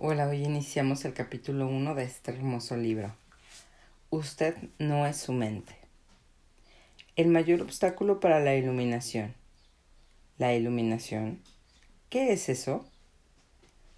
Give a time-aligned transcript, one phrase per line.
[0.00, 3.16] Hola, hoy iniciamos el capítulo 1 de este hermoso libro.
[4.10, 5.74] Usted no es su mente.
[7.16, 9.34] El mayor obstáculo para la iluminación.
[10.38, 11.40] ¿La iluminación?
[12.10, 12.86] ¿Qué es eso?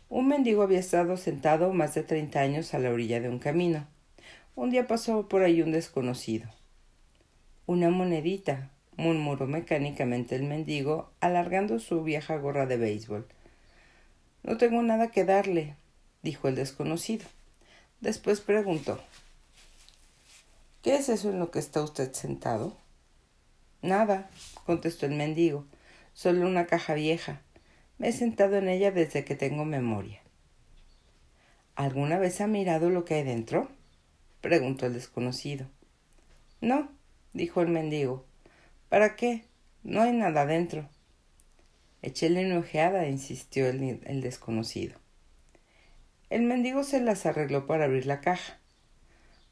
[0.08, 3.86] Un mendigo había estado sentado más de treinta años a la orilla de un camino.
[4.56, 6.48] Un día pasó por ahí un desconocido.
[7.66, 13.26] Una monedita, murmuró mecánicamente el mendigo, alargando su vieja gorra de béisbol.
[14.42, 15.76] No tengo nada que darle,
[16.22, 17.26] dijo el desconocido.
[18.00, 19.00] Después preguntó
[20.82, 22.74] ¿Qué es eso en lo que está usted sentado?
[23.82, 24.30] Nada,
[24.64, 25.66] contestó el mendigo,
[26.14, 27.42] solo una caja vieja.
[27.98, 30.22] Me he sentado en ella desde que tengo memoria.
[31.76, 33.68] ¿Alguna vez ha mirado lo que hay dentro?
[34.40, 35.66] preguntó el desconocido.
[36.62, 36.90] No,
[37.34, 38.24] dijo el mendigo.
[38.88, 39.44] ¿Para qué?
[39.82, 40.88] No hay nada dentro.
[42.02, 44.96] Echéle una ojeada, insistió el, el desconocido.
[46.30, 48.60] El mendigo se las arregló para abrir la caja.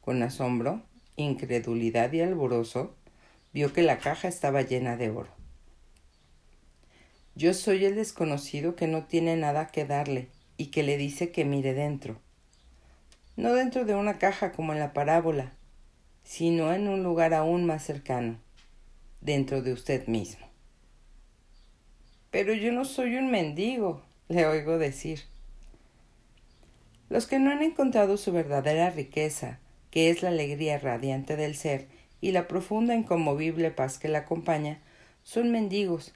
[0.00, 0.80] Con asombro,
[1.16, 2.94] incredulidad y alborozo,
[3.52, 5.30] vio que la caja estaba llena de oro.
[7.34, 11.44] Yo soy el desconocido que no tiene nada que darle y que le dice que
[11.44, 12.20] mire dentro.
[13.36, 15.52] No dentro de una caja como en la parábola,
[16.22, 18.38] sino en un lugar aún más cercano,
[19.20, 20.46] dentro de usted mismo.
[22.30, 25.22] Pero yo no soy un mendigo, le oigo decir.
[27.08, 29.58] Los que no han encontrado su verdadera riqueza,
[29.90, 31.86] que es la alegría radiante del ser
[32.20, 34.80] y la profunda e inconmovible paz que la acompaña,
[35.22, 36.12] son mendigos,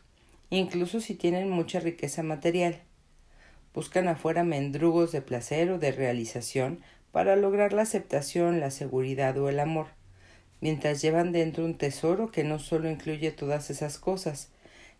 [0.50, 2.82] incluso si tienen mucha riqueza material.
[3.72, 9.48] Buscan afuera mendrugos de placer o de realización para lograr la aceptación, la seguridad o
[9.48, 9.86] el amor,
[10.60, 14.50] mientras llevan dentro un tesoro que no solo incluye todas esas cosas,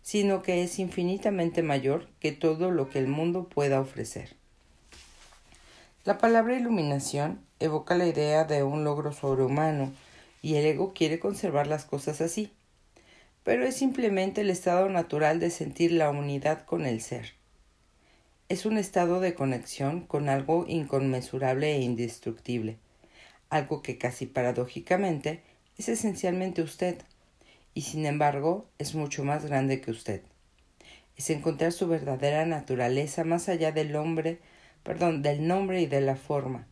[0.01, 4.42] sino que es infinitamente mayor que todo lo que el mundo pueda ofrecer.
[6.05, 9.93] La palabra iluminación evoca la idea de un logro sobrehumano
[10.41, 12.51] y el ego quiere conservar las cosas así,
[13.45, 17.35] pero es simplemente el estado natural de sentir la unidad con el ser.
[18.49, 22.75] Es un estado de conexión con algo inconmensurable e indestructible,
[23.49, 25.41] algo que casi paradójicamente
[25.77, 26.97] es esencialmente usted,
[27.73, 30.21] y sin embargo es mucho más grande que usted.
[31.15, 34.39] Es encontrar su verdadera naturaleza más allá del hombre
[34.83, 36.67] perdón, del nombre y de la forma.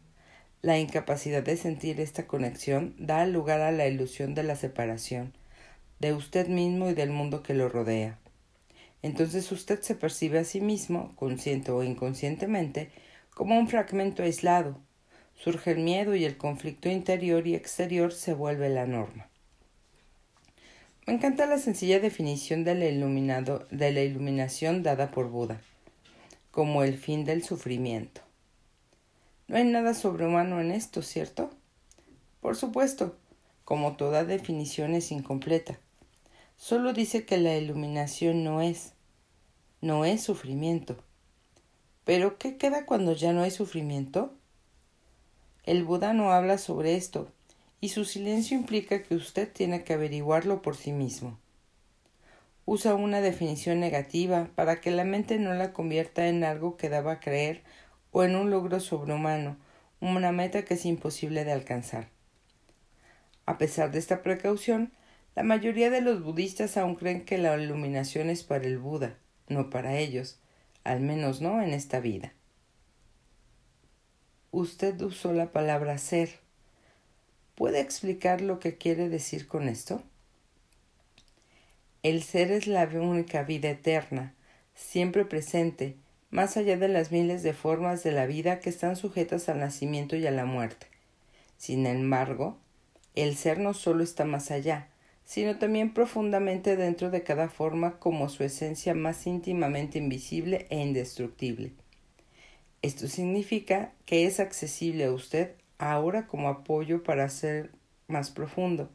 [0.62, 5.34] La incapacidad de sentir esta conexión da lugar a la ilusión de la separación,
[6.00, 8.20] de usted mismo y del mundo que lo rodea.
[9.02, 12.92] Entonces usted se percibe a sí mismo, consciente o inconscientemente,
[13.34, 14.78] como un fragmento aislado.
[15.36, 19.30] Surge el miedo y el conflicto interior y exterior se vuelve la norma.
[21.08, 25.60] Me encanta la sencilla definición de la, iluminado, de la iluminación dada por Buda
[26.52, 28.22] como el fin del sufrimiento.
[29.48, 31.50] No hay nada sobrehumano en esto, ¿cierto?
[32.42, 33.16] Por supuesto,
[33.64, 35.80] como toda definición es incompleta.
[36.58, 38.94] Solo dice que la iluminación no es,
[39.80, 40.98] no es sufrimiento.
[42.04, 44.34] Pero ¿qué queda cuando ya no hay sufrimiento?
[45.64, 47.32] El Buda no habla sobre esto,
[47.80, 51.41] y su silencio implica que usted tiene que averiguarlo por sí mismo
[52.72, 57.12] usa una definición negativa para que la mente no la convierta en algo que daba
[57.12, 57.64] a creer
[58.12, 59.58] o en un logro sobrehumano,
[60.00, 62.08] una meta que es imposible de alcanzar.
[63.46, 64.94] A pesar de esta precaución,
[65.36, 69.18] la mayoría de los budistas aún creen que la iluminación es para el Buda,
[69.50, 70.40] no para ellos,
[70.86, 72.32] al menos no en esta vida.
[74.52, 76.40] Usted usó la palabra ser.
[77.56, 80.04] ¿Puede explicar lo que quiere decir con esto?
[82.04, 84.34] El ser es la única vida eterna,
[84.74, 85.98] siempre presente,
[86.32, 90.16] más allá de las miles de formas de la vida que están sujetas al nacimiento
[90.16, 90.88] y a la muerte.
[91.58, 92.58] Sin embargo,
[93.14, 94.88] el ser no solo está más allá,
[95.26, 101.72] sino también profundamente dentro de cada forma como su esencia más íntimamente invisible e indestructible.
[102.82, 107.70] Esto significa que es accesible a usted ahora como apoyo para ser
[108.08, 108.90] más profundo,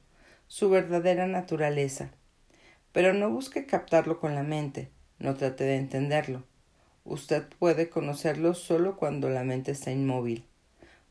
[0.48, 2.10] su verdadera naturaleza,
[2.96, 4.88] pero no busque captarlo con la mente,
[5.18, 6.44] no trate de entenderlo.
[7.04, 10.46] Usted puede conocerlo solo cuando la mente está inmóvil,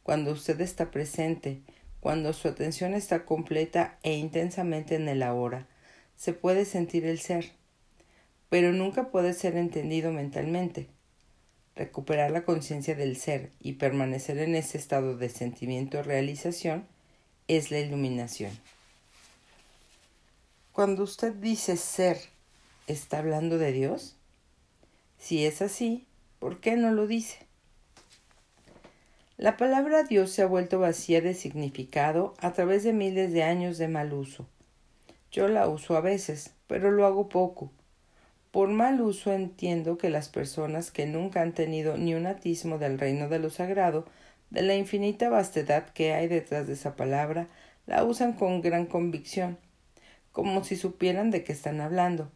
[0.02, 1.62] cuando usted está presente,
[2.00, 5.68] cuando su atención está completa e intensamente en el ahora.
[6.16, 7.52] Se puede sentir el ser,
[8.50, 10.88] pero nunca puede ser entendido mentalmente.
[11.76, 16.88] Recuperar la conciencia del ser y permanecer en ese estado de sentimiento realización
[17.48, 18.50] es la iluminación.
[20.76, 22.18] Cuando usted dice ser,
[22.86, 24.18] ¿está hablando de Dios?
[25.18, 26.06] Si es así,
[26.38, 27.38] ¿por qué no lo dice?
[29.38, 33.78] La palabra Dios se ha vuelto vacía de significado a través de miles de años
[33.78, 34.50] de mal uso.
[35.32, 37.72] Yo la uso a veces, pero lo hago poco.
[38.52, 43.00] Por mal uso entiendo que las personas que nunca han tenido ni un atismo del
[43.00, 44.06] reino de lo sagrado,
[44.50, 47.48] de la infinita vastedad que hay detrás de esa palabra,
[47.86, 49.58] la usan con gran convicción,
[50.36, 52.30] como si supieran de qué están hablando,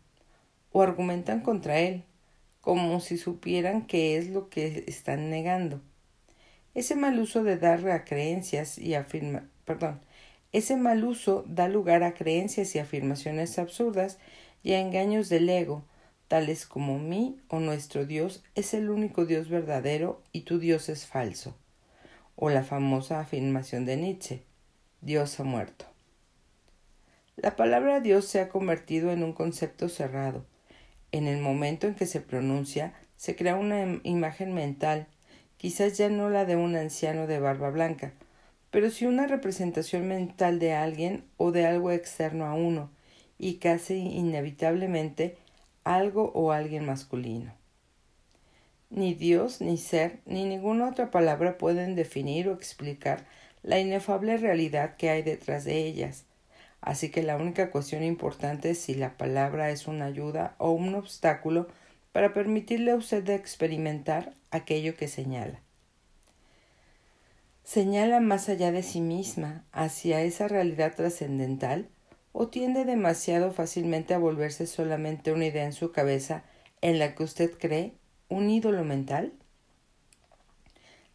[0.71, 2.05] o argumentan contra él,
[2.61, 5.81] como si supieran qué es lo que están negando.
[6.73, 9.99] Ese mal uso de dar a creencias y afirma, perdón,
[10.53, 14.17] ese mal uso da lugar a creencias y afirmaciones absurdas
[14.63, 15.83] y a engaños del ego,
[16.29, 21.05] tales como mí o nuestro Dios es el único Dios verdadero y tu Dios es
[21.05, 21.53] falso,
[22.37, 24.43] o la famosa afirmación de Nietzsche,
[25.01, 25.98] Dios ha muerto.
[27.41, 30.43] La palabra Dios se ha convertido en un concepto cerrado.
[31.13, 35.07] En el momento en que se pronuncia, se crea una imagen mental,
[35.55, 38.11] quizás ya no la de un anciano de barba blanca,
[38.71, 42.91] pero sí una representación mental de alguien o de algo externo a uno,
[43.37, 45.37] y casi inevitablemente
[45.85, 47.53] algo o alguien masculino.
[48.89, 53.25] Ni Dios, ni ser, ni ninguna otra palabra pueden definir o explicar
[53.63, 56.25] la inefable realidad que hay detrás de ellas.
[56.81, 60.95] Así que la única cuestión importante es si la palabra es una ayuda o un
[60.95, 61.67] obstáculo
[62.11, 65.59] para permitirle a usted experimentar aquello que señala.
[67.63, 71.87] ¿Señala más allá de sí misma hacia esa realidad trascendental
[72.31, 76.43] o tiende demasiado fácilmente a volverse solamente una idea en su cabeza
[76.81, 77.93] en la que usted cree
[78.27, 79.33] un ídolo mental?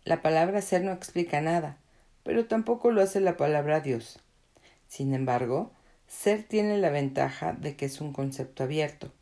[0.05, 1.79] La palabra ser no explica nada,
[2.23, 4.21] pero tampoco lo hace la palabra Dios.
[4.95, 5.73] Sin embargo,
[6.07, 9.13] ser tiene la ventaja de que es un concepto abierto.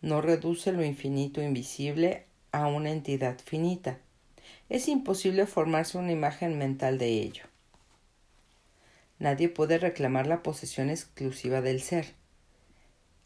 [0.00, 3.98] No reduce lo infinito invisible a una entidad finita.
[4.70, 7.42] Es imposible formarse una imagen mental de ello.
[9.18, 12.14] Nadie puede reclamar la posesión exclusiva del ser.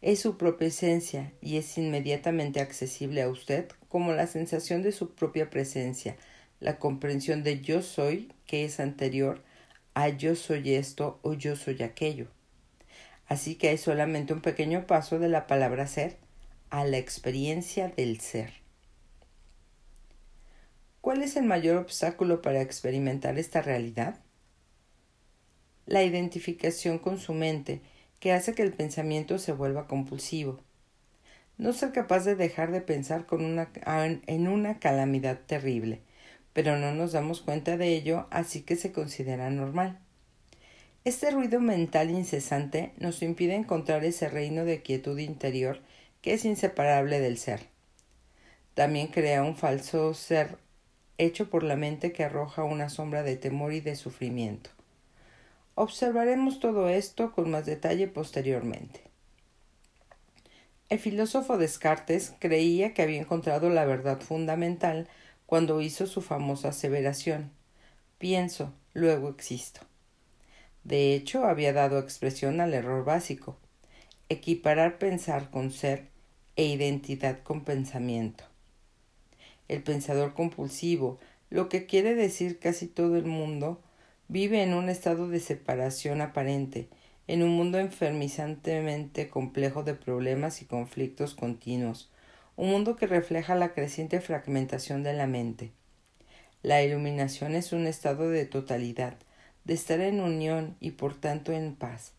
[0.02, 5.14] Es su propia esencia y es inmediatamente accesible a usted como la sensación de su
[5.14, 6.17] propia presencia,
[6.58, 9.44] la comprensión de yo soy que es anterior
[9.94, 12.29] a yo soy esto o yo soy aquello.
[13.26, 16.19] Así que hay solamente un pequeño paso de la palabra ser
[16.70, 18.52] a la experiencia del ser.
[21.00, 24.20] ¿Cuál es el mayor obstáculo para experimentar esta realidad?
[25.87, 27.81] la identificación con su mente,
[28.20, 30.61] que hace que el pensamiento se vuelva compulsivo.
[31.58, 33.70] No ser capaz de dejar de pensar con una,
[34.26, 36.00] en una calamidad terrible,
[36.55, 39.99] pero no nos damos cuenta de ello, así que se considera normal.
[41.05, 45.81] Este ruido mental incesante nos impide encontrar ese reino de quietud interior
[46.23, 47.67] que es inseparable del ser.
[48.73, 50.56] También crea un falso ser
[51.19, 54.71] hecho por la mente que arroja una sombra de temor y de sufrimiento.
[55.75, 59.03] Observaremos todo esto con más detalle posteriormente.
[60.89, 65.09] El filósofo Descartes creía que había encontrado la verdad fundamental
[65.46, 67.50] cuando hizo su famosa aseveración
[68.19, 69.81] pienso, luego existo.
[70.82, 73.56] De hecho, había dado expresión al error básico
[74.29, 76.08] equiparar pensar con ser
[76.56, 78.44] e identidad con pensamiento.
[79.69, 81.19] El pensador compulsivo,
[81.50, 83.81] lo que quiere decir casi todo el mundo,
[84.29, 86.89] Vive en un estado de separación aparente,
[87.27, 92.10] en un mundo enfermizantemente complejo de problemas y conflictos continuos,
[92.56, 95.73] un mundo que refleja la creciente fragmentación de la mente.
[96.63, 99.17] La iluminación es un estado de totalidad,
[99.65, 102.13] de estar en unión y por tanto en paz,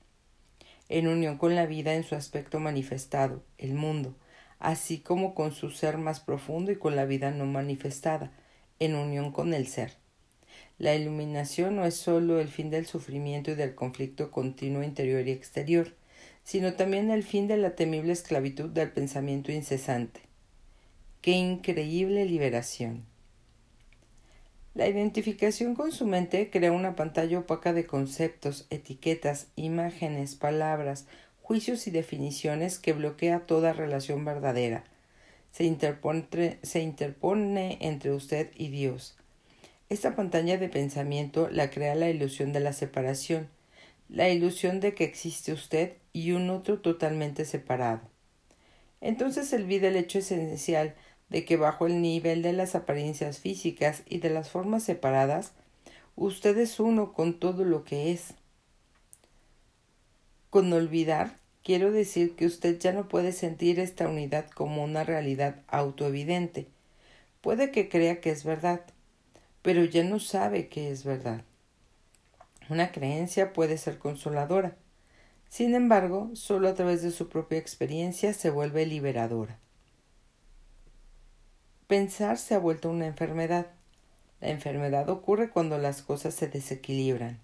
[0.90, 4.16] en unión con la vida en su aspecto manifestado, el mundo,
[4.60, 8.32] así como con su ser más profundo y con la vida no manifestada,
[8.80, 9.94] en unión con el ser.
[10.78, 15.32] La iluminación no es sólo el fin del sufrimiento y del conflicto continuo interior y
[15.32, 15.96] exterior,
[16.46, 20.22] sino también el fin de la temible esclavitud del pensamiento incesante.
[21.20, 23.04] ¡Qué increíble liberación!
[24.74, 31.08] La identificación con su mente crea una pantalla opaca de conceptos, etiquetas, imágenes, palabras,
[31.42, 34.86] juicios y definiciones que bloquea toda relación verdadera.
[35.52, 39.18] Se interpone, se interpone entre usted y Dios
[39.88, 43.50] esta pantalla de pensamiento la crea la ilusión de la separación,
[44.10, 48.00] la ilusión de que existe usted y un otro totalmente separado.
[49.02, 50.96] Entonces olvida el hecho esencial
[51.28, 55.52] de que bajo el nivel de las apariencias físicas y de las formas separadas,
[56.16, 58.34] usted es uno con todo lo que es.
[60.50, 65.64] Con olvidar, quiero decir que usted ya no puede sentir esta unidad como una realidad
[65.68, 66.70] autoevidente.
[67.42, 68.86] Puede que crea que es verdad,
[69.62, 71.42] pero ya no sabe qué es verdad.
[72.70, 74.78] Una creencia puede ser consoladora.
[75.56, 79.58] Sin embargo, solo a través de su propia experiencia se vuelve liberadora.
[81.88, 83.68] Pensar se ha vuelto una enfermedad.
[84.42, 87.40] La enfermedad ocurre cuando las cosas se desequilibran.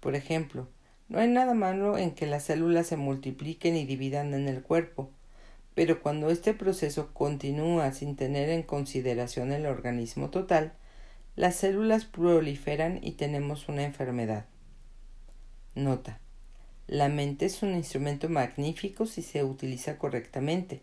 [0.00, 0.68] Por ejemplo,
[1.08, 5.08] no hay nada malo en que las células se multipliquen y dividan en el cuerpo,
[5.74, 10.74] pero cuando este proceso continúa sin tener en consideración el organismo total,
[11.34, 14.44] las células proliferan y tenemos una enfermedad.
[15.74, 16.21] Nota.
[16.92, 20.82] La mente es un instrumento magnífico si se utiliza correctamente.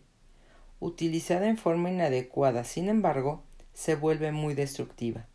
[0.80, 5.28] Utilizada en forma inadecuada, sin embargo, se vuelve muy destructiva.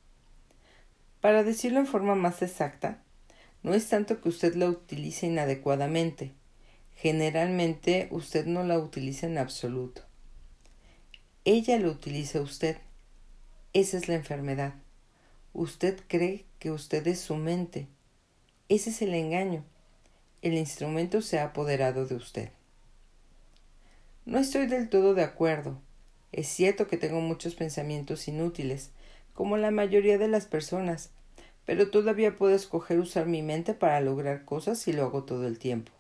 [1.21, 3.01] Para decirlo en forma más exacta,
[3.63, 6.33] no es tanto que usted la utilice inadecuadamente.
[6.97, 10.01] Generalmente usted no la utiliza en absoluto.
[11.45, 12.79] Ella lo utiliza usted.
[13.71, 14.73] Esa es la enfermedad.
[15.53, 17.87] Usted cree que usted es su mente.
[18.67, 19.63] Ese es el engaño.
[20.45, 22.49] El instrumento se ha apoderado de usted.
[24.25, 25.81] No estoy del todo de acuerdo.
[26.31, 28.91] Es cierto que tengo muchos pensamientos inútiles,
[29.33, 31.09] como la mayoría de las personas,
[31.65, 35.57] pero todavía puedo escoger usar mi mente para lograr cosas y lo hago todo el
[35.57, 35.91] tiempo.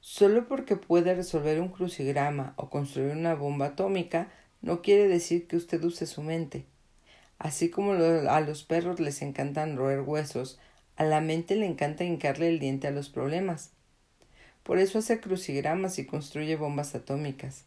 [0.00, 4.28] Solo porque puede resolver un crucigrama o construir una bomba atómica
[4.60, 6.66] no quiere decir que usted use su mente.
[7.38, 10.58] Así como a los perros les encantan roer huesos,
[10.96, 13.70] a la mente le encanta hincarle el diente a los problemas.
[14.62, 17.64] Por eso hace crucigramas y construye bombas atómicas.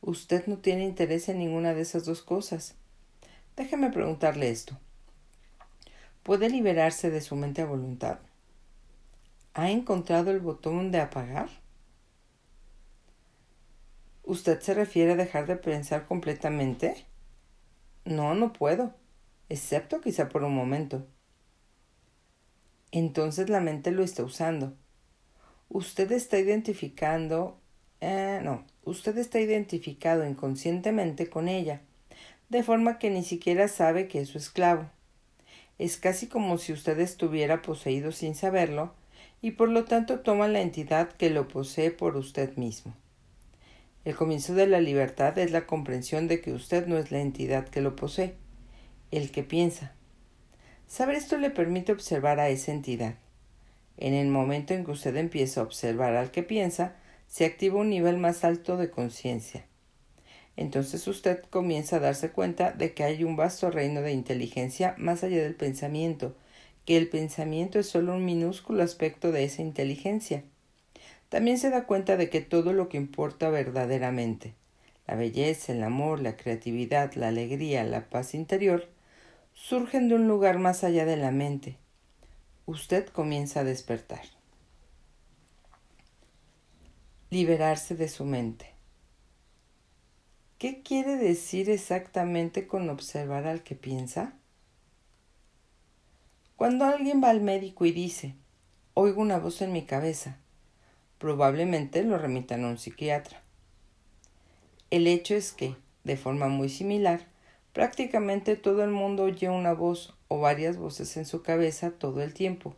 [0.00, 2.74] Usted no tiene interés en ninguna de esas dos cosas.
[3.56, 4.78] Déjeme preguntarle esto.
[6.22, 8.18] ¿Puede liberarse de su mente a voluntad?
[9.52, 11.48] ¿Ha encontrado el botón de apagar?
[14.22, 17.04] ¿Usted se refiere a dejar de pensar completamente?
[18.04, 18.94] No, no puedo,
[19.48, 21.06] excepto quizá por un momento.
[22.94, 24.72] Entonces la mente lo está usando.
[25.68, 27.58] Usted está identificando...
[28.00, 31.80] Eh, no, usted está identificado inconscientemente con ella,
[32.50, 34.88] de forma que ni siquiera sabe que es su esclavo.
[35.76, 38.94] Es casi como si usted estuviera poseído sin saberlo,
[39.42, 42.94] y por lo tanto toma la entidad que lo posee por usted mismo.
[44.04, 47.68] El comienzo de la libertad es la comprensión de que usted no es la entidad
[47.68, 48.36] que lo posee,
[49.10, 49.96] el que piensa.
[50.86, 53.14] Saber esto le permite observar a esa entidad.
[53.96, 56.96] En el momento en que usted empieza a observar al que piensa,
[57.28, 59.64] se activa un nivel más alto de conciencia.
[60.56, 65.24] Entonces usted comienza a darse cuenta de que hay un vasto reino de inteligencia más
[65.24, 66.36] allá del pensamiento,
[66.84, 70.44] que el pensamiento es solo un minúsculo aspecto de esa inteligencia
[71.34, 74.54] también se da cuenta de que todo lo que importa verdaderamente,
[75.08, 78.88] la belleza, el amor, la creatividad, la alegría, la paz interior,
[79.54, 81.78] surgen de un lugar más allá de la mente.
[82.66, 84.22] Usted comienza a despertar.
[87.30, 88.74] Liberarse de su mente.
[90.58, 94.34] ¿Qué quiere decir exactamente con observar al que piensa?
[96.56, 98.34] Cuando alguien va al médico y dice,
[98.94, 100.38] oigo una voz en mi cabeza,
[101.18, 103.42] probablemente lo remitan a un psiquiatra.
[104.90, 107.33] El hecho es que, de forma muy similar,
[107.74, 112.32] prácticamente todo el mundo oye una voz o varias voces en su cabeza todo el
[112.32, 112.74] tiempo.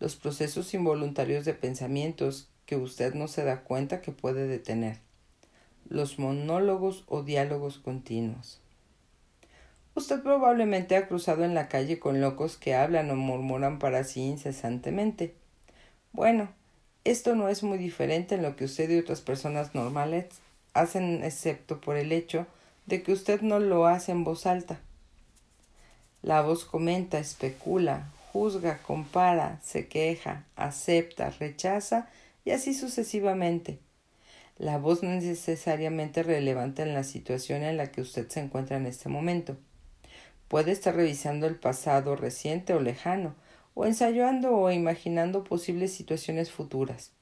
[0.00, 4.98] Los procesos involuntarios de pensamientos que usted no se da cuenta que puede detener.
[5.88, 8.60] Los monólogos o diálogos continuos.
[9.94, 14.22] Usted probablemente ha cruzado en la calle con locos que hablan o murmuran para sí
[14.22, 15.34] incesantemente.
[16.12, 16.48] Bueno,
[17.04, 20.26] esto no es muy diferente en lo que usted y otras personas normales
[20.74, 22.46] hacen excepto por el hecho
[22.86, 24.80] de que usted no lo hace en voz alta.
[26.22, 32.08] La voz comenta, especula, juzga, compara, se queja, acepta, rechaza
[32.44, 33.78] y así sucesivamente.
[34.58, 38.76] La voz no es necesariamente relevante en la situación en la que usted se encuentra
[38.76, 39.56] en este momento.
[40.48, 43.34] Puede estar revisando el pasado reciente o lejano,
[43.74, 47.12] o ensayando o imaginando posibles situaciones futuras.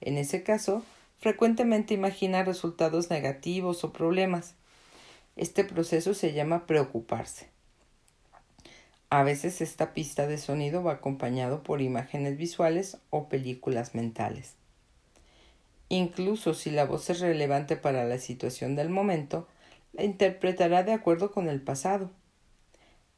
[0.00, 0.82] En ese caso,
[1.18, 4.54] frecuentemente imagina resultados negativos o problemas.
[5.36, 7.48] Este proceso se llama preocuparse.
[9.08, 14.54] A veces esta pista de sonido va acompañado por imágenes visuales o películas mentales.
[15.88, 19.48] Incluso si la voz es relevante para la situación del momento,
[19.92, 22.10] la interpretará de acuerdo con el pasado.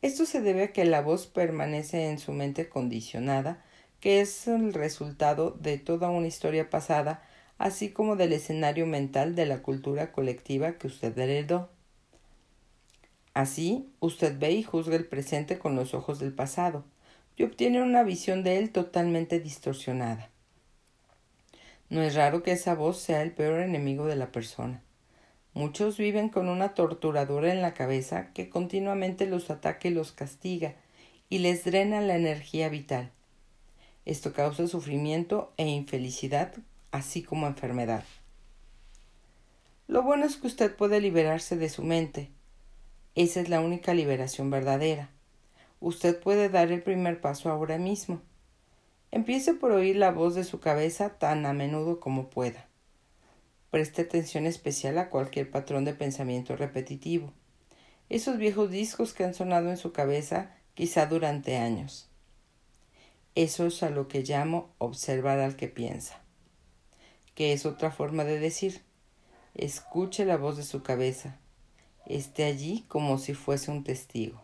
[0.02, 3.64] Esto se debe a que la voz permanece en su mente condicionada,
[4.00, 7.23] que es el resultado de toda una historia pasada,
[7.59, 11.73] así como del escenario mental de la cultura colectiva que usted heredó.
[13.34, 16.84] Así, usted ve y juzga el presente con los ojos del pasado
[17.36, 20.30] y obtiene una visión de él totalmente distorsionada.
[21.90, 24.82] No es raro que esa voz sea el peor enemigo de la persona.
[25.52, 30.74] Muchos viven con una torturadora en la cabeza que continuamente los ataca y los castiga
[31.28, 33.10] y les drena la energía vital.
[34.04, 36.54] Esto causa sufrimiento e infelicidad,
[36.90, 38.04] así como enfermedad.
[39.86, 42.30] Lo bueno es que usted puede liberarse de su mente.
[43.14, 45.11] Esa es la única liberación verdadera.
[45.80, 48.21] Usted puede dar el primer paso ahora mismo.
[49.12, 52.66] Empiece por oír la voz de su cabeza tan a menudo como pueda.
[53.71, 57.33] Preste atención especial a cualquier patrón de pensamiento repetitivo.
[58.09, 62.09] Esos viejos discos que han sonado en su cabeza quizá durante años.
[63.37, 66.21] Eso es a lo que llamo observar al que piensa,
[67.35, 68.83] que es otra forma de decir,
[69.54, 71.38] escuche la voz de su cabeza,
[72.06, 74.42] esté allí como si fuese un testigo.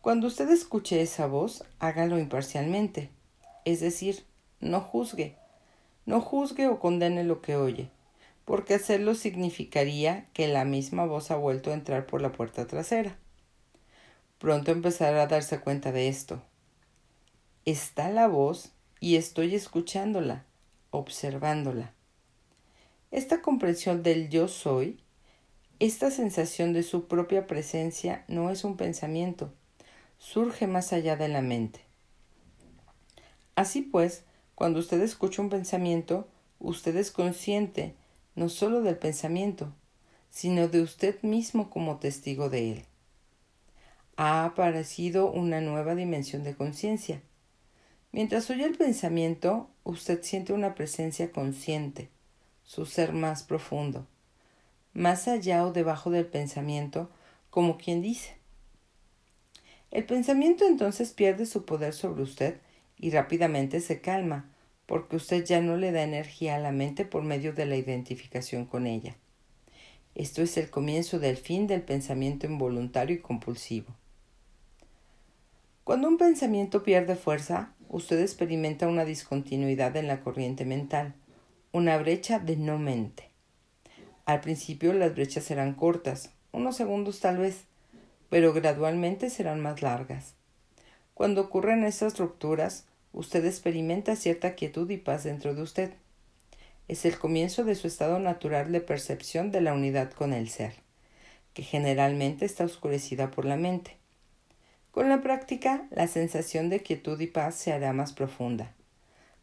[0.00, 3.10] Cuando usted escuche esa voz, hágalo imparcialmente,
[3.64, 4.24] es decir,
[4.60, 5.36] no juzgue,
[6.06, 7.90] no juzgue o condene lo que oye,
[8.44, 13.16] porque hacerlo significaría que la misma voz ha vuelto a entrar por la puerta trasera.
[14.38, 16.42] Pronto empezará a darse cuenta de esto
[17.64, 20.44] está la voz y estoy escuchándola,
[20.90, 21.92] observándola.
[23.10, 25.00] Esta comprensión del yo soy,
[25.78, 29.52] esta sensación de su propia presencia no es un pensamiento,
[30.18, 31.80] surge más allá de la mente.
[33.56, 36.28] Así pues, cuando usted escucha un pensamiento,
[36.58, 37.94] usted es consciente
[38.34, 39.72] no solo del pensamiento,
[40.30, 42.84] sino de usted mismo como testigo de él.
[44.16, 47.22] Ha aparecido una nueva dimensión de conciencia,
[48.14, 52.10] Mientras oye el pensamiento, usted siente una presencia consciente,
[52.62, 54.06] su ser más profundo,
[54.94, 57.10] más allá o debajo del pensamiento,
[57.50, 58.36] como quien dice.
[59.90, 62.60] El pensamiento entonces pierde su poder sobre usted
[62.98, 64.50] y rápidamente se calma,
[64.86, 68.66] porque usted ya no le da energía a la mente por medio de la identificación
[68.66, 69.16] con ella.
[70.14, 73.94] Esto es el comienzo del fin del pensamiento involuntario y compulsivo.
[75.82, 81.14] Cuando un pensamiento pierde fuerza, usted experimenta una discontinuidad en la corriente mental,
[81.72, 83.33] una brecha de no mente.
[84.26, 87.64] Al principio las brechas serán cortas, unos segundos tal vez,
[88.30, 90.34] pero gradualmente serán más largas.
[91.12, 95.92] Cuando ocurren estas rupturas, usted experimenta cierta quietud y paz dentro de usted.
[96.88, 100.74] Es el comienzo de su estado natural de percepción de la unidad con el ser,
[101.52, 103.96] que generalmente está oscurecida por la mente.
[104.90, 108.72] Con la práctica, la sensación de quietud y paz se hará más profunda.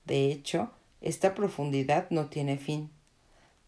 [0.05, 2.89] De hecho, esta profundidad no tiene fin.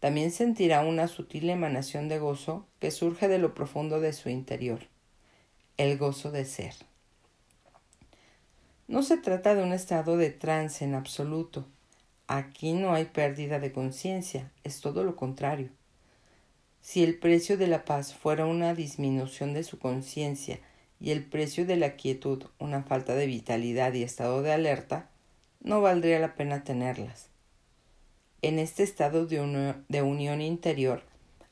[0.04, 4.80] También sentirá una sutil emanación de gozo que surge de lo profundo de su interior,
[5.78, 6.74] el gozo de ser.
[8.86, 11.64] No se trata de un estado de trance en absoluto.
[12.26, 15.70] Aquí no hay pérdida de conciencia, es todo lo contrario.
[16.82, 20.60] Si el precio de la paz fuera una disminución de su conciencia
[21.00, 25.08] y el precio de la quietud, una falta de vitalidad y estado de alerta,
[25.62, 27.30] no valdría la pena tenerlas.
[28.46, 31.02] En este estado de, unión interior,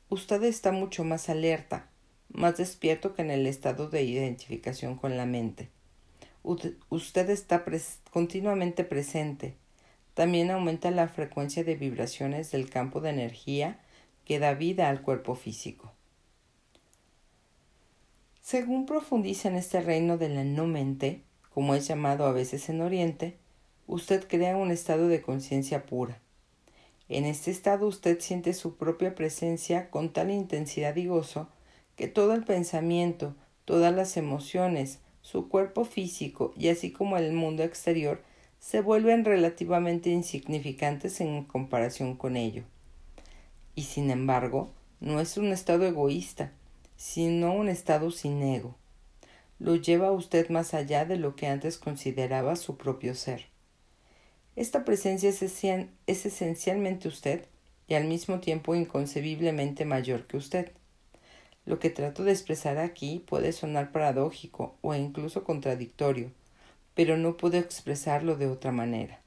[0.09, 1.89] usted está mucho más alerta,
[2.29, 5.71] más despierto que en el estado de identificación con la mente.
[6.43, 7.65] Usted está
[8.11, 9.55] continuamente presente.
[10.13, 13.79] También aumenta la frecuencia de vibraciones del campo de energía
[14.23, 15.91] que da vida al cuerpo físico.
[18.39, 22.81] Según profundiza en este reino de la no mente, como es llamado a veces en
[22.81, 23.39] Oriente,
[23.87, 26.19] usted crea un estado de conciencia pura.
[27.13, 31.47] En este estado usted siente su propia presencia con tal intensidad y gozo
[31.95, 37.61] que todo el pensamiento, todas las emociones, su cuerpo físico y así como el mundo
[37.61, 38.23] exterior
[38.59, 42.63] se vuelven relativamente insignificantes en comparación con ello.
[43.75, 46.51] Y sin embargo, no es un estado egoísta,
[46.97, 48.73] sino un estado sin ego.
[49.59, 53.52] Lo lleva a usted más allá de lo que antes consideraba su propio ser.
[54.55, 57.45] Esta presencia es, es esencialmente usted
[57.87, 60.71] y al mismo tiempo inconcebiblemente mayor que usted.
[61.65, 66.31] Lo que trato de expresar aquí puede sonar paradójico o incluso contradictorio,
[66.93, 69.19] pero no puedo expresarlo de otra manera.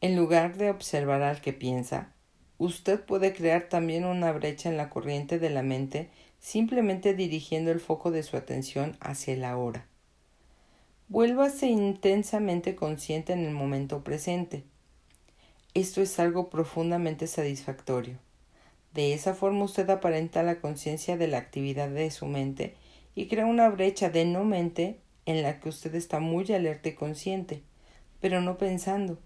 [0.00, 2.12] En lugar de observar al que piensa,
[2.60, 7.80] Usted puede crear también una brecha en la corriente de la mente simplemente dirigiendo el
[7.80, 9.86] foco de su atención hacia el ahora.
[11.10, 14.62] Vuélvase intensamente consciente en el momento presente.
[15.74, 18.16] Esto es algo profundamente satisfactorio.
[18.94, 22.76] De esa forma usted aparenta la conciencia de la actividad de su mente
[23.16, 26.94] y crea una brecha de no mente en la que usted está muy alerta y
[26.94, 27.64] consciente,
[28.20, 29.18] pero no pensando.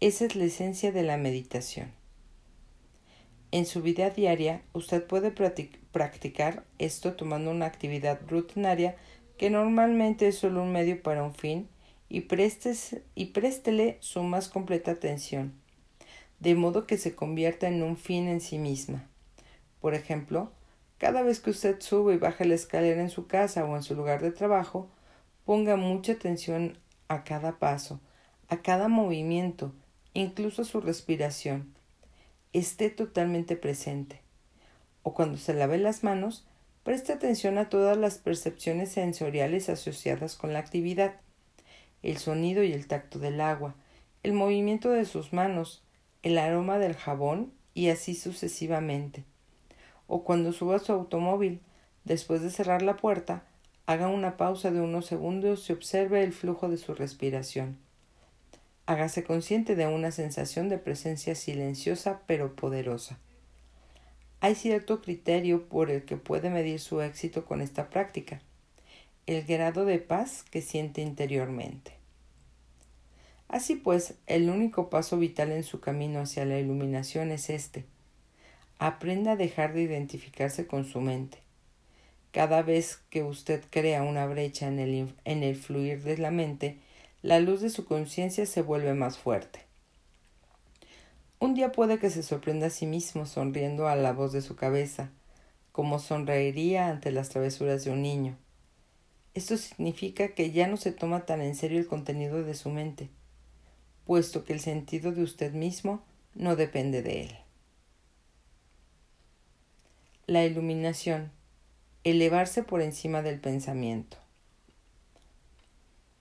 [0.00, 1.92] Esa es la esencia de la meditación.
[3.52, 8.96] En su vida diaria, usted puede practicar esto tomando una actividad rutinaria
[9.36, 11.68] que normalmente es solo un medio para un fin
[12.08, 12.26] y,
[13.14, 15.54] y préstele su más completa atención
[16.40, 19.08] de modo que se convierta en un fin en sí misma.
[19.80, 20.52] Por ejemplo,
[20.98, 23.94] cada vez que usted sube y baja la escalera en su casa o en su
[23.94, 24.88] lugar de trabajo,
[25.44, 28.00] ponga mucha atención a cada paso,
[28.48, 29.72] a cada movimiento,
[30.14, 31.74] incluso a su respiración.
[32.52, 34.20] Esté totalmente presente.
[35.02, 36.46] O cuando se lave las manos,
[36.86, 41.16] preste atención a todas las percepciones sensoriales asociadas con la actividad,
[42.04, 43.74] el sonido y el tacto del agua,
[44.22, 45.82] el movimiento de sus manos,
[46.22, 49.24] el aroma del jabón y así sucesivamente.
[50.06, 51.60] O cuando suba su automóvil,
[52.04, 53.42] después de cerrar la puerta,
[53.86, 57.78] haga una pausa de unos segundos y observe el flujo de su respiración.
[58.86, 63.18] Hágase consciente de una sensación de presencia silenciosa pero poderosa.
[64.40, 68.42] Hay cierto criterio por el que puede medir su éxito con esta práctica,
[69.26, 71.92] el grado de paz que siente interiormente.
[73.48, 77.84] Así pues, el único paso vital en su camino hacia la iluminación es este.
[78.78, 81.38] Aprenda a dejar de identificarse con su mente.
[82.32, 86.78] Cada vez que usted crea una brecha en el, en el fluir de la mente,
[87.22, 89.65] la luz de su conciencia se vuelve más fuerte.
[91.38, 94.56] Un día puede que se sorprenda a sí mismo sonriendo a la voz de su
[94.56, 95.10] cabeza,
[95.72, 98.36] como sonreiría ante las travesuras de un niño.
[99.34, 103.10] Esto significa que ya no se toma tan en serio el contenido de su mente
[104.06, 106.00] puesto que el sentido de usted mismo
[106.34, 107.38] no depende de él.
[110.26, 111.32] La iluminación.
[112.04, 114.16] Elevarse por encima del pensamiento.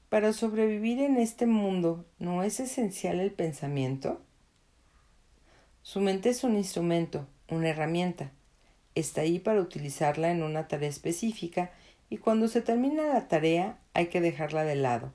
[0.10, 4.19] Para sobrevivir en este mundo, ¿no es esencial el pensamiento?
[5.96, 8.30] Su mente es un instrumento, una herramienta.
[8.96, 11.72] Está ahí para utilizarla en una tarea específica
[12.10, 15.14] y cuando se termina la tarea hay que dejarla de lado.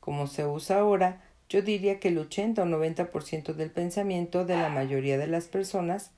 [0.00, 4.68] Como se usa ahora, yo diría que el 80 o 90% del pensamiento de la
[4.68, 6.10] mayoría de las personas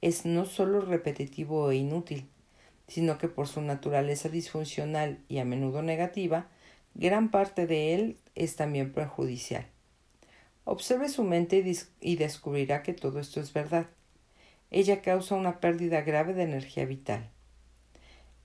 [0.00, 2.28] es no solo repetitivo e inútil,
[2.88, 6.48] sino que por su naturaleza disfuncional y a menudo negativa,
[6.96, 9.66] gran parte de él es también perjudicial.
[10.72, 11.64] Observe su mente
[12.00, 13.88] y, descubrirá que todo esto es verdad.
[14.70, 17.28] Ella causa una pérdida grave de energía vital.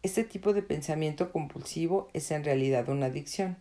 [0.01, 3.57] Este tipo de pensamiento compulsivo es en realidad una adicción.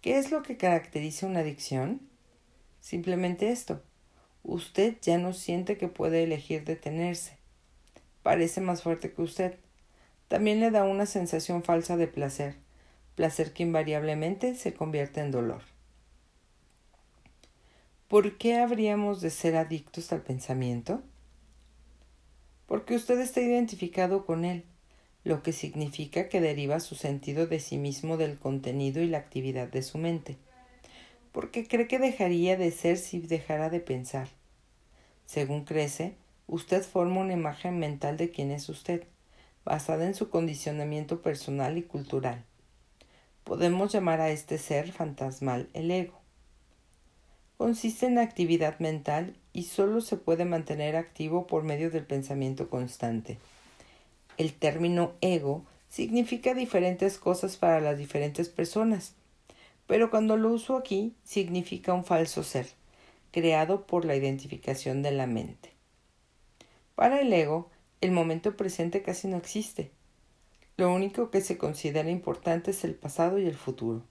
[0.00, 2.00] ¿Qué es lo que caracteriza una adicción?
[2.80, 3.80] Simplemente esto.
[4.42, 7.36] Usted ya no siente que puede elegir detenerse.
[8.24, 9.54] Parece más fuerte que usted.
[10.26, 12.56] También le da una sensación falsa de placer,
[13.14, 15.71] placer que invariablemente se convierte en dolor.
[18.12, 21.02] ¿Por qué habríamos de ser adictos al pensamiento?
[22.66, 24.66] Porque usted está identificado con él,
[25.24, 29.68] lo que significa que deriva su sentido de sí mismo del contenido y la actividad
[29.68, 30.36] de su mente,
[31.32, 34.28] porque cree que dejaría de ser si dejara de pensar.
[35.24, 36.14] Según crece,
[36.46, 39.04] usted forma una imagen mental de quién es usted,
[39.64, 42.44] basada en su condicionamiento personal y cultural.
[43.42, 46.21] Podemos llamar a este ser fantasmal el ego.
[47.62, 53.38] Consiste en actividad mental y solo se puede mantener activo por medio del pensamiento constante.
[54.36, 59.14] El término ego significa diferentes cosas para las diferentes personas,
[59.86, 62.66] pero cuando lo uso aquí significa un falso ser,
[63.30, 65.70] creado por la identificación de la mente.
[66.96, 67.70] Para el ego,
[68.00, 69.92] el momento presente casi no existe.
[70.76, 74.02] Lo único que se considera importante es el pasado y el futuro.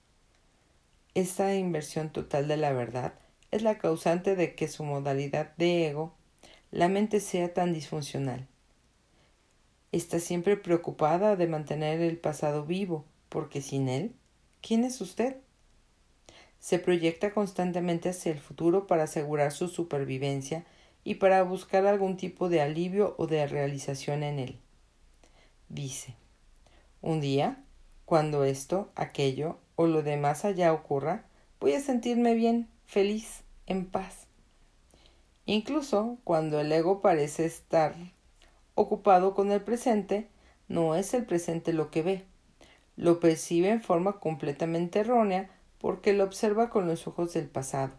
[1.15, 3.15] Esta inversión total de la verdad
[3.51, 6.13] es la causante de que su modalidad de ego,
[6.71, 8.47] la mente sea tan disfuncional
[9.91, 14.15] está siempre preocupada de mantener el pasado vivo, porque sin él,
[14.61, 15.37] ¿quién es usted?
[16.59, 20.65] Se proyecta constantemente hacia el futuro para asegurar su supervivencia
[21.03, 24.59] y para buscar algún tipo de alivio o de realización en él.
[25.69, 26.15] Dice,
[27.01, 27.63] un día,
[28.05, 31.25] cuando esto, aquello o lo de más allá ocurra,
[31.59, 34.27] voy a sentirme bien, feliz, en paz.
[35.45, 37.95] Incluso cuando el ego parece estar
[38.75, 40.27] ocupado con el presente,
[40.67, 42.25] no es el presente lo que ve.
[42.97, 45.49] Lo percibe en forma completamente errónea
[45.79, 47.93] porque lo observa con los ojos del pasado.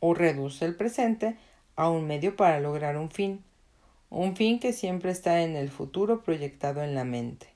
[0.00, 1.36] O reduce el presente
[1.76, 3.44] a un medio para lograr un fin,
[4.10, 7.46] un fin que siempre está en el futuro proyectado en la mente.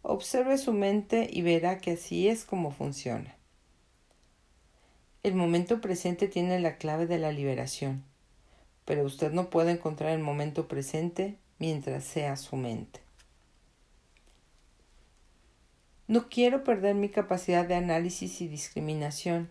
[0.00, 3.36] Observe su mente y verá que así es como funciona.
[5.24, 8.02] El momento presente tiene la clave de la liberación,
[8.84, 12.98] pero usted no puede encontrar el momento presente mientras sea su mente.
[16.08, 19.48] No quiero perder mi capacidad de análisis y discriminación.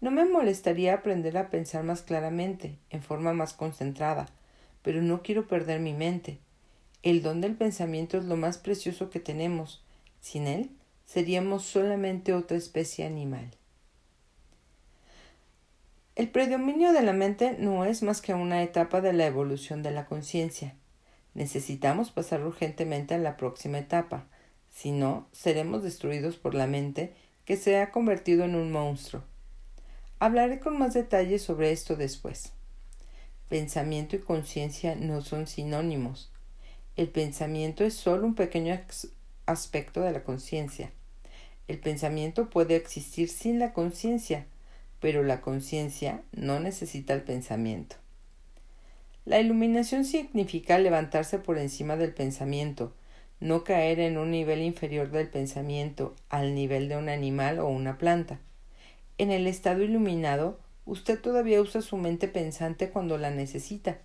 [0.00, 4.30] No me molestaría aprender a pensar más claramente, en forma más concentrada,
[4.80, 6.38] pero no quiero perder mi mente.
[7.02, 9.84] El don del pensamiento es lo más precioso que tenemos.
[10.22, 10.70] Sin él,
[11.04, 13.50] seríamos solamente otra especie animal.
[16.16, 19.90] El predominio de la mente no es más que una etapa de la evolución de
[19.90, 20.76] la conciencia.
[21.34, 24.28] Necesitamos pasar urgentemente a la próxima etapa,
[24.70, 29.24] si no, seremos destruidos por la mente que se ha convertido en un monstruo.
[30.20, 32.52] Hablaré con más detalles sobre esto después.
[33.48, 36.32] Pensamiento y conciencia no son sinónimos.
[36.94, 38.80] El pensamiento es solo un pequeño
[39.46, 40.92] aspecto de la conciencia.
[41.66, 44.46] El pensamiento puede existir sin la conciencia,
[45.04, 47.96] pero la conciencia no necesita el pensamiento.
[49.26, 52.94] La iluminación significa levantarse por encima del pensamiento,
[53.38, 57.98] no caer en un nivel inferior del pensamiento, al nivel de un animal o una
[57.98, 58.38] planta.
[59.18, 63.98] En el estado iluminado, usted todavía usa su mente pensante cuando la necesita,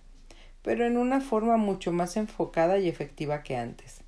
[0.60, 4.02] pero en una forma mucho más enfocada y efectiva que antes.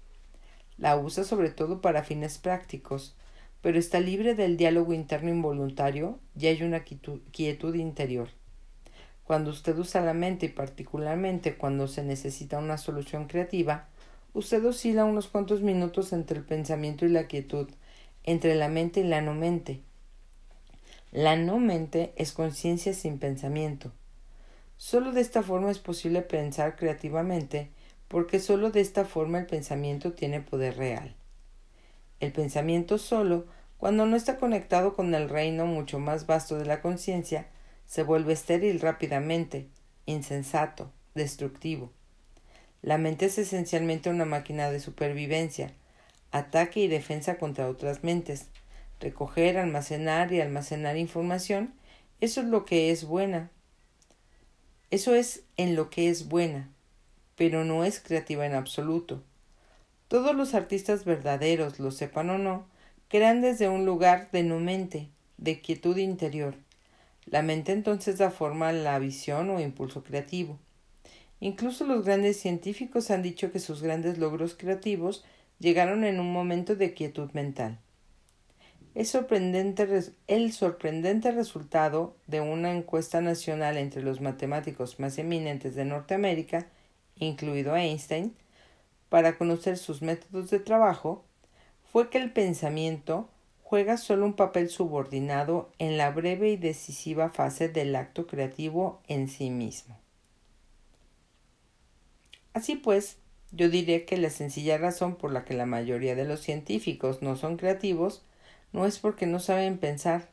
[0.76, 3.16] La usa sobre todo para fines prácticos,
[3.62, 8.29] pero está libre del diálogo interno involuntario y hay una quietud interior.
[9.25, 13.88] Cuando usted usa la mente y particularmente cuando se necesita una solución creativa,
[14.35, 17.68] Usted oscila unos cuantos minutos entre el pensamiento y la quietud,
[18.25, 19.83] entre la mente y la no mente.
[21.11, 23.92] La no mente es conciencia sin pensamiento.
[24.79, 27.68] Solo de esta forma es posible pensar creativamente,
[28.09, 31.14] porque solo de esta forma el pensamiento tiene poder real.
[32.22, 33.46] El pensamiento solo,
[33.78, 37.48] cuando no está conectado con el reino mucho más vasto de la conciencia,
[37.85, 39.66] se vuelve estéril rápidamente,
[40.06, 41.90] insensato, destructivo.
[42.80, 45.72] La mente es esencialmente una máquina de supervivencia,
[46.30, 48.46] ataque y defensa contra otras mentes.
[49.00, 51.74] Recoger, almacenar y almacenar información,
[52.20, 53.50] eso es lo que es buena.
[54.92, 56.70] Eso es en lo que es buena,
[57.35, 59.24] pero no es creativa en absoluto.
[60.12, 62.66] Todos los artistas verdaderos, lo sepan o no,
[63.09, 66.55] crean desde un lugar de no mente, de quietud interior.
[67.25, 70.59] La mente entonces da forma a la visión o impulso creativo.
[71.40, 75.25] Incluso los grandes científicos han dicho que sus grandes logros creativos
[75.59, 77.79] llegaron en un momento de quietud mental.
[78.94, 79.88] El sorprendente,
[80.27, 86.66] el sorprendente resultado de una encuesta nacional entre los matemáticos más eminentes de Norteamérica,
[87.16, 88.35] incluido Einstein,
[89.12, 91.22] para conocer sus métodos de trabajo,
[91.92, 93.29] fue que el pensamiento
[93.62, 99.29] juega solo un papel subordinado en la breve y decisiva fase del acto creativo en
[99.29, 99.98] sí mismo.
[102.55, 103.18] Así pues,
[103.51, 107.37] yo diré que la sencilla razón por la que la mayoría de los científicos no
[107.37, 108.25] son creativos
[108.72, 110.31] no es porque no saben pensar,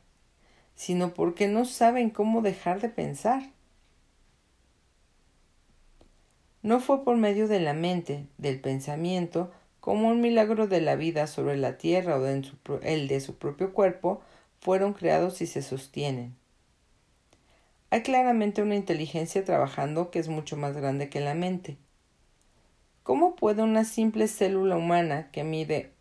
[0.74, 3.42] sino porque no saben cómo dejar de pensar.
[6.62, 11.26] No fue por medio de la mente, del pensamiento, como un milagro de la vida
[11.26, 14.20] sobre la tierra o el de su propio cuerpo,
[14.60, 16.36] fueron creados y se sostienen.
[17.90, 21.78] Hay claramente una inteligencia trabajando que es mucho más grande que la mente.
[23.02, 25.92] ¿Cómo puede una simple célula humana que mide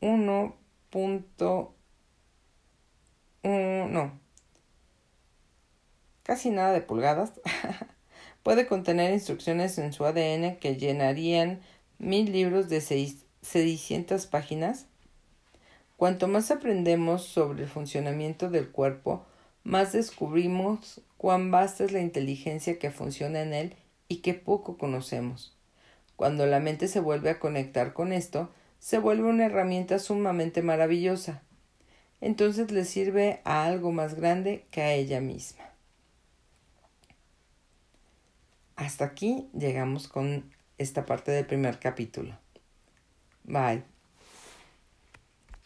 [0.00, 1.74] 1.1
[3.88, 4.18] no,
[6.22, 7.32] casi nada de pulgadas,
[8.48, 11.60] puede contener instrucciones en su ADN que llenarían
[11.98, 14.86] mil libros de 600 páginas?
[15.98, 19.26] Cuanto más aprendemos sobre el funcionamiento del cuerpo,
[19.64, 23.74] más descubrimos cuán vasta es la inteligencia que funciona en él
[24.08, 25.54] y que poco conocemos.
[26.16, 31.42] Cuando la mente se vuelve a conectar con esto, se vuelve una herramienta sumamente maravillosa.
[32.22, 35.67] Entonces le sirve a algo más grande que a ella misma.
[38.78, 42.38] Hasta aquí llegamos con esta parte del primer capítulo.
[43.42, 43.97] Bye.